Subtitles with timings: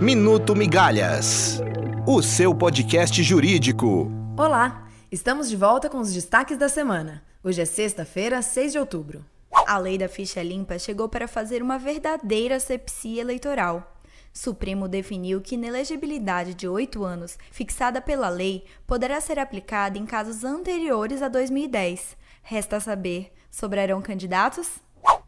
[0.00, 1.60] Minuto Migalhas,
[2.06, 4.10] o seu podcast jurídico.
[4.34, 7.22] Olá, estamos de volta com os destaques da semana.
[7.44, 9.22] Hoje é sexta-feira, 6 de outubro.
[9.66, 13.94] A lei da ficha limpa chegou para fazer uma verdadeira sepsia eleitoral.
[14.32, 20.44] Supremo definiu que inelegibilidade de oito anos, fixada pela lei, poderá ser aplicada em casos
[20.44, 22.16] anteriores a 2010.
[22.42, 24.78] Resta saber: sobrarão candidatos?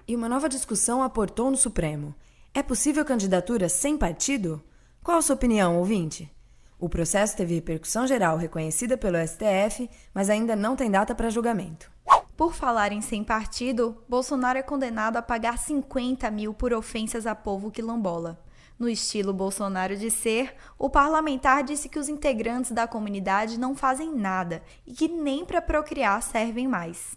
[0.08, 2.14] E uma nova discussão aportou no Supremo.
[2.54, 4.62] É possível candidatura sem partido?
[5.02, 6.30] Qual a sua opinião, ouvinte?
[6.78, 11.90] O processo teve repercussão geral reconhecida pelo STF, mas ainda não tem data para julgamento.
[12.36, 17.34] Por falar em sem partido, Bolsonaro é condenado a pagar 50 mil por ofensas a
[17.34, 18.38] povo quilombola.
[18.78, 24.14] No estilo Bolsonaro de ser, o parlamentar disse que os integrantes da comunidade não fazem
[24.14, 27.16] nada e que nem para procriar servem mais.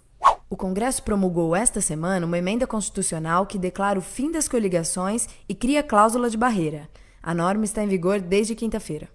[0.55, 5.53] O Congresso promulgou esta semana uma emenda constitucional que declara o fim das coligações e
[5.53, 6.89] cria cláusula de barreira.
[7.21, 9.09] A norma está em vigor desde quinta-feira.